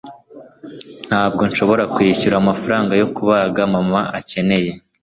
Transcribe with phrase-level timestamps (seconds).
[1.07, 4.71] ntabwo nshobora kwishyura amafaranga yo kubaga mama akeneye